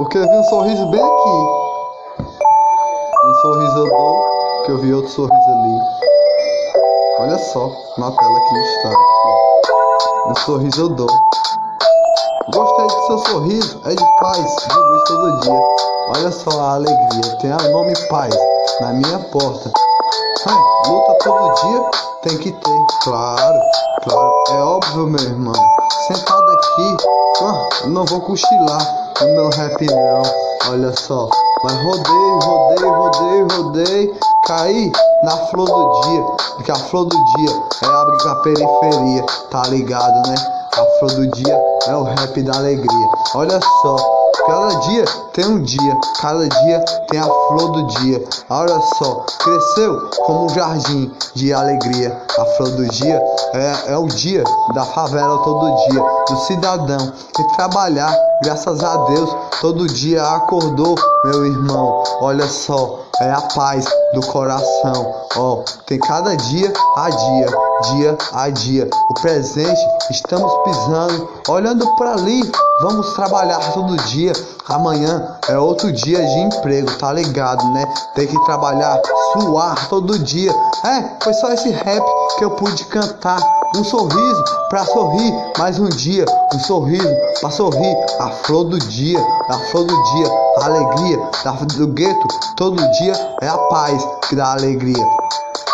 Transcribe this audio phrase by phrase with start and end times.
[0.00, 1.30] Porque eu vi um sorriso bem aqui.
[3.22, 5.78] Um sorriso eu dou, que eu vi outro sorriso ali.
[7.18, 10.30] Olha só, na tela que está aqui.
[10.30, 11.06] Um sorriso eu dou.
[12.54, 15.60] Gostei do seu sorriso, é de paz, de luz todo dia.
[16.16, 18.34] Olha só a alegria, tem o nome paz
[18.80, 19.70] na minha porta.
[20.48, 21.90] Ai, luta todo dia
[22.22, 23.60] tem que ter, claro,
[24.02, 25.79] claro, é óbvio, meu irmão.
[25.90, 26.96] Sentado aqui,
[27.42, 30.22] ah, não vou cochilar no meu rap não,
[30.70, 31.28] olha só.
[31.64, 36.22] Mas rodei, rodei, rodei, rodei, caí na flor do dia,
[36.54, 37.50] porque a flor do dia
[37.82, 40.36] é a periferia, tá ligado, né?
[40.72, 43.08] A flor do dia é o rap da alegria.
[43.34, 43.96] Olha só,
[44.46, 48.24] cada dia tem um dia, cada dia tem a flor do dia.
[48.48, 52.16] Olha só, cresceu como um jardim de alegria.
[52.38, 53.22] A flor do dia
[53.54, 54.44] é, é o dia
[54.74, 61.44] da favela todo dia, do cidadão que trabalhar, graças a Deus, todo dia acordou, meu
[61.44, 62.02] irmão.
[62.20, 65.14] Olha só, é a paz do coração.
[65.36, 67.46] Ó, oh, tem cada dia a dia,
[67.92, 68.90] dia a dia.
[69.10, 72.50] O presente estamos pisando, olhando para ali.
[72.80, 74.32] Vamos trabalhar todo dia.
[74.68, 77.84] Amanhã é outro dia de emprego, tá ligado, né?
[78.14, 79.00] Tem que trabalhar,
[79.32, 80.52] suar todo dia.
[80.84, 82.02] É, foi só esse rap
[82.38, 83.59] que eu pude cantar.
[83.72, 87.08] Um sorriso para sorrir mais um dia, um sorriso
[87.40, 87.96] para sorrir.
[88.18, 89.18] A flor do dia,
[89.48, 90.26] a flor do dia,
[90.58, 91.18] a alegria
[91.76, 95.06] do gueto todo dia é a paz que dá alegria.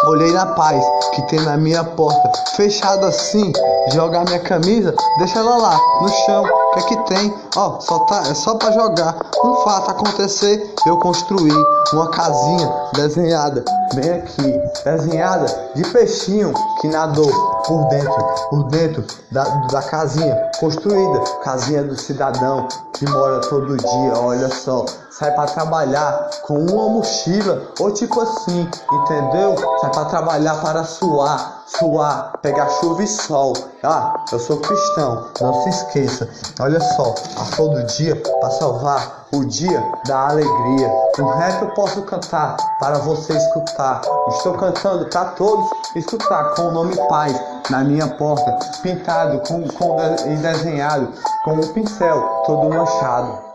[0.08, 3.50] Olhei na paz que tem na minha porta, fechada assim.
[3.94, 6.44] Jogar minha camisa, deixa ela lá no chão.
[6.76, 7.34] Que é que tem?
[7.56, 9.16] Ó, só tá, é só para jogar.
[9.42, 11.50] Um fato acontecer, eu construí
[11.94, 16.52] uma casinha desenhada bem aqui, desenhada de peixinho
[16.82, 17.30] que nadou
[17.66, 24.18] por dentro, por dentro da, da casinha construída, casinha do cidadão que mora todo dia,
[24.18, 29.54] olha só, sai para trabalhar com uma mochila ou tipo assim, entendeu?
[29.80, 33.52] Sai para trabalhar para suar, suar, pegar chuva e sol.
[33.82, 36.28] Ah, eu sou cristão, não se esqueça.
[36.60, 40.90] Olha só, a flor do dia para salvar o dia da alegria.
[41.18, 44.00] Um rap eu posso cantar para você escutar.
[44.28, 47.40] Estou cantando para todos escutar com o nome Paz
[47.70, 49.96] na minha porta, pintado com, com
[50.26, 51.12] e desenhado
[51.44, 53.46] com um pincel todo manchado.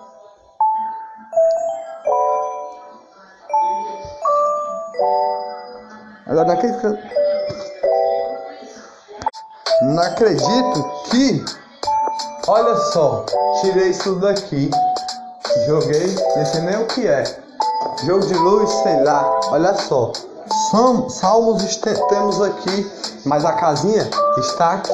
[6.27, 7.20] Agora naquele
[9.81, 11.43] não acredito que
[12.47, 13.25] olha só,
[13.61, 14.69] tirei isso daqui,
[15.67, 17.23] joguei, não sei nem o que é.
[18.05, 20.11] Jogo de luz, sei lá, olha só.
[21.09, 21.75] Salmos
[22.09, 22.91] temos aqui,
[23.25, 24.91] mas a casinha está aqui.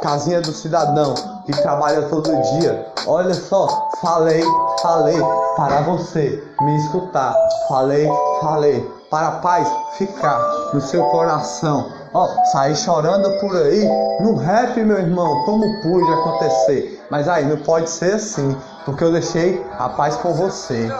[0.00, 2.86] Casinha do cidadão que trabalha todo dia.
[3.06, 4.42] Olha só, falei,
[4.82, 5.18] falei
[5.56, 7.34] para você me escutar.
[7.68, 8.08] Falei,
[8.40, 10.38] falei para a paz ficar
[10.74, 11.90] no seu coração.
[12.12, 13.88] Ó, oh, sair chorando por aí
[14.20, 17.06] no rap, meu irmão, como pude acontecer?
[17.10, 18.54] Mas aí não pode ser assim,
[18.84, 20.90] porque eu deixei a paz com você.